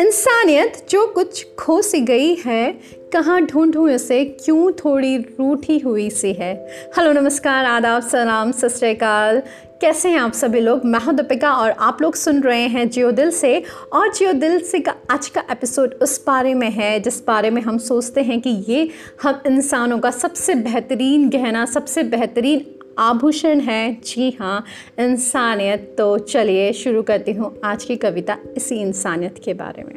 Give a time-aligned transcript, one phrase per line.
[0.00, 2.72] इंसानियत, जो कुछ खो सी गई है,
[3.12, 6.66] कहाँ ढूंढूं इसे, क्यों थोड़ी रूठी हुई सी है?
[6.98, 9.44] हेलो, नमस्कार, आदाब, सलाम, सत
[9.80, 10.84] कैसे हैं आप सभी लोग?
[10.84, 13.62] मैं हूँ दीपिका और आप लोग सुन रहे हैं जियो दिल से।
[13.92, 17.62] और जियो दिल से का आज का एपिसोड उस बारे में है, जिस बारे में
[17.62, 18.88] हम सोचते हैं कि ये
[19.22, 24.64] हम इंसानों का सबसे बेहतरीन गहना, सबसे बेहतरीन आभूषण है। जी हाँ
[24.98, 29.94] इंसानियत। तो चलिए शुरू करती हूँ आज की कविता इसी इंसानियत के बारे में।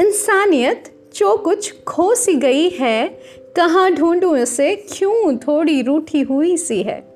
[0.00, 0.84] इंसानियत,
[1.16, 3.08] जो कुछ खो सी गई है,
[3.56, 7.14] कहाँ ढूंढूं इसे, क्यों थोड़ी रूठी हुई सी है?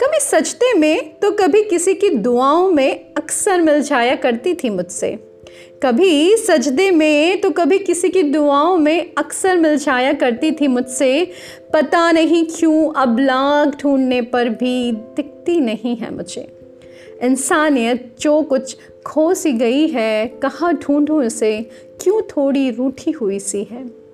[0.00, 5.33] कभी सजते में तो कभी किसी की दुआओं में अक्सर मिल जाया करती थी मुझसे।
[5.82, 11.30] कभी सजदे में तो कभी किसी की दुआओं में अक्सर मिल जाया करती थी मुझसे।
[11.72, 16.58] पता नहीं क्यों अब लाख ढूँढने पर भी दिखती नहीं है मुझे।
[17.22, 21.70] इंसानियत जो कुछ खो सी गई है, कहाँ ढूंढूं इसे?
[22.02, 24.04] क्यों थोड़ी रूठी हुई सी है?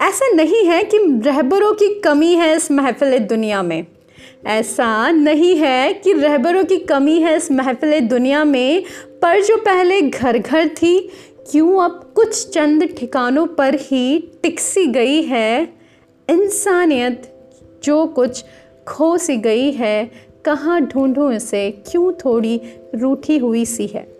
[0.00, 3.86] ऐसा नहीं है कि रहबरों की कमी है इस महफिल दुनिया में।
[4.46, 8.84] ऐसा नहीं है कि रहबरों की कमी है इस महफिल दुनिया में,
[9.22, 11.10] पर जो पहले घर घर थी,
[11.50, 15.68] क्यों अब कुछ चंद ठिकानों पर ही टिकसी गई है?
[16.30, 17.34] इंसानियत
[17.84, 18.44] जो कुछ
[18.88, 20.10] खो सी गई है,
[20.44, 22.60] कहाँ ढूंढूं इसे, क्यों थोड़ी
[22.94, 24.18] रूठी हुई सी है?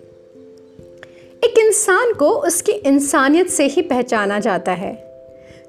[1.44, 5.08] एक इंसान को उसकी इंसानियत से ही पहचाना जाता है।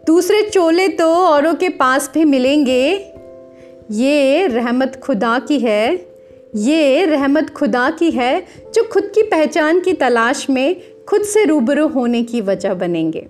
[0.08, 3.14] दूसरे चोले तो औरों के पास भी मिलेंगे
[3.92, 6.06] ये रहमत खुदा की है,
[6.56, 11.88] ये रहमत खुदा की है जो खुद की पहचान की तलाश में खुद से रूबरू
[11.88, 13.28] होने की वजह बनेंगे।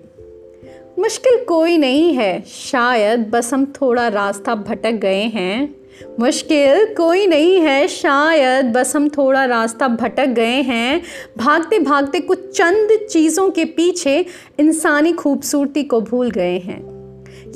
[0.98, 5.74] मुश्किल कोई नहीं है, शायद बस हम थोड़ा रास्ता भटक गए हैं।
[6.20, 11.02] मुश्किल कोई नहीं है, शायद बस हम थोड़ा रास्ता भटक गए हैं।
[11.38, 14.26] भागते भागते कुछ चंद चीज़ों के पीछे
[14.58, 16.80] इंसानी खूबसूरती को भूल गए हैं।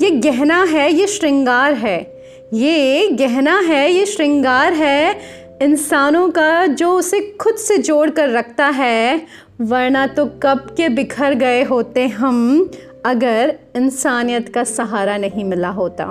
[0.01, 2.14] ये गहना है, ये श्रृंगार है
[2.55, 5.19] ये गहना है, ये श्रृंगार है,
[5.61, 9.27] इंसानों का जो उसे खुद से जोड़ कर रखता है,
[9.61, 12.71] वरना तो कब के बिखर गए होते हम
[13.05, 16.03] अगर इंसानियत का सहारा नहीं मिला होता।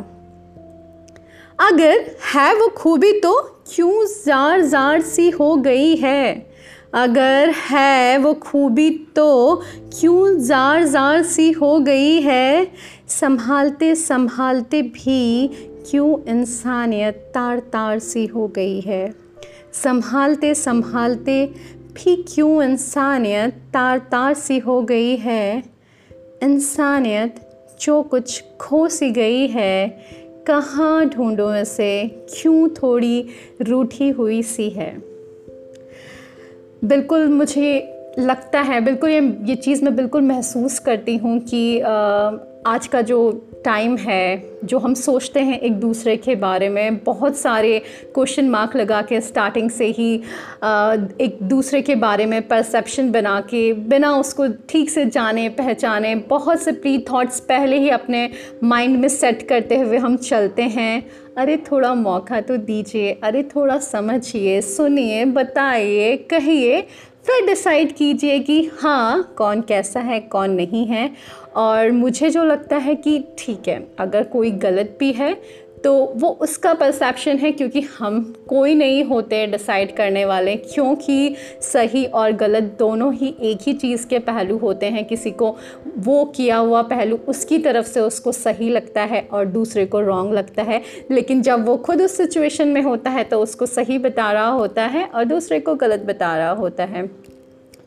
[1.60, 6.46] अगर है वो खूबी तो क्यों जार जार सी हो गई है?
[6.94, 9.62] अगर है वो खूबी तो
[10.00, 12.70] क्यों जार जार सी हो गई है?
[13.08, 15.46] संभालते संभालते भी
[15.90, 19.14] क्यों इंसानियत तार तार सी हो गई है?
[19.72, 21.46] संभालते संभालते
[21.76, 25.62] भी क्यों इंसानियत तार तार सी हो गई है?
[26.42, 27.50] इंसानियत
[27.80, 29.88] जो कुछ खो सी गई है,
[30.46, 32.08] कहाँ ढूंढो इसे?
[32.08, 33.28] क्यों थोड़ी
[33.62, 35.02] रूठी हुई सी है?
[36.84, 41.80] बिल्कुल मुझे लगता है, बिल्कुल ये ये चीज़ मैं बिल्कुल महसूस करती हूँ कि
[42.66, 47.36] आज का जो टाइम है, जो हम सोचते हैं एक दूसरे के बारे में, बहुत
[47.36, 47.78] सारे
[48.14, 50.14] क्वेश्चन मार्क लगा के स्टार्टिंग से ही
[51.20, 56.62] एक दूसरे के बारे में परसेप्शन बना के, बिना उसको ठीक से जाने, पहचाने, बहुत
[56.62, 58.30] से प्री थॉट्स पहले ही अपने
[58.64, 61.06] माइंड में सेट करते हुए हम चलते हैं।
[61.38, 66.86] अरे, थोड़ा मौका तो दीजिए, अरे, थोड़ा समझिए, सुनिए, बताइए, कहिए
[67.24, 71.10] फिर डिसाइड कीजिए कि हाँ कौन कैसा है, कौन नहीं है।
[71.56, 75.32] और मुझे जो लगता है कि ठीक है, अगर कोई गलत भी है
[75.84, 82.04] तो वो उसका परसेप्शन है क्योंकि हम कोई नहीं होते डिसाइड करने वाले, क्योंकि सही
[82.04, 85.56] और गलत दोनों ही एक ही चीज़ के पहलू होते हैं। किसी को
[85.98, 90.32] वो किया हुआ पहलू उसकी तरफ़ से उसको सही लगता है और दूसरे को रॉन्ग
[90.34, 94.32] लगता है। लेकिन जब वो खुद उस सिचुएशन में होता है तो उसको सही बता
[94.32, 97.08] रहा होता है और दूसरे को गलत बता रहा होता है।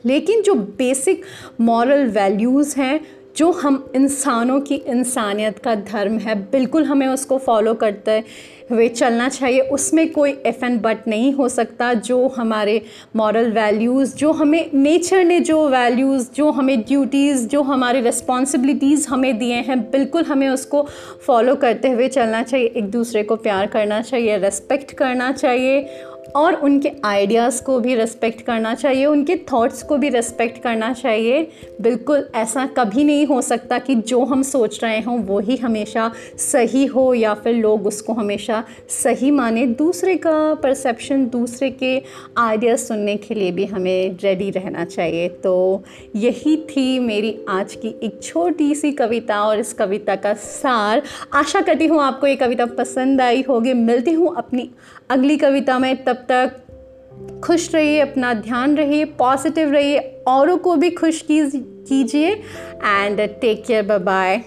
[0.05, 1.23] लेकिन जो बेसिक
[1.61, 2.99] मॉरल वैल्यूज़ हैं
[3.37, 8.23] जो हम इंसानों की इंसानियत का धर्म है, बिल्कुल हमें उसको फॉलो करते
[8.71, 12.81] हुए चलना चाहिए। उसमें कोई एफ़ एंड बट नहीं हो सकता। जो हमारे
[13.15, 19.37] मॉरल वैल्यूज़ जो हमें नेचर ने जो वैल्यूज़ जो हमें ड्यूटीज़ जो हमारे रिस्पॉन्सिबिलिटीज़ हमें
[19.37, 20.85] दिए हैं, बिल्कुल हमें उसको
[21.27, 25.87] फॉलो करते हुए चलना चाहिए। एक दूसरे को प्यार करना चाहिए रेस्पेक्ट करना चाहिए
[26.35, 31.47] और उनके आइडियाज़ को भी रेस्पेक्ट करना चाहिए, उनके थॉट्स को भी रेस्पेक्ट करना चाहिए।
[31.81, 36.11] बिल्कुल ऐसा कभी नहीं हो सकता कि जो हम सोच रहे हों, वो ही हमेशा
[36.37, 42.01] सही हो या फिर लोग उसको हमेशा सही माने। दूसरे का परसेप्शन दूसरे के
[42.37, 45.83] आइडियाज़ सुनने के लिए भी हमें रेडी रहना चाहिए। तो
[46.15, 51.01] यही थी मेरी आज की एक छोटी सी कविता और इस कविता का सार।
[51.33, 54.69] आशा करती हूँ आपको ये कविता पसंद आई होगी। मिलती हूँ अपनी
[55.09, 60.89] अगली कविता में तब तक खुश रहिए, अपना ध्यान रहिए पॉजिटिव रहिए, औरों को भी
[60.91, 64.41] खुश कीजिए and take care bye bye